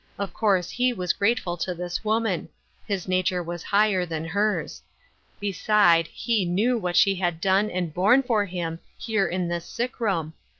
Of 0.17 0.33
course 0.33 0.71
he 0.71 0.93
was 0.93 1.13
grateful 1.13 1.57
to 1.57 1.75
this 1.75 2.03
woman. 2.03 2.49
His 2.87 3.07
nature 3.07 3.43
was 3.43 3.61
higher 3.61 4.03
than 4.03 4.25
hers. 4.25 4.81
Beside, 5.39 6.07
he 6.07 6.43
knew 6.43 6.75
what 6.75 6.95
she 6.95 7.13
had 7.13 7.39
done, 7.39 7.69
and 7.69 7.93
borne 7.93 8.23
for 8.23 8.45
him, 8.45 8.79
here 8.97 9.27
in 9.27 9.47
this 9.47 9.67
sick 9.67 9.99
room. 9.99 10.33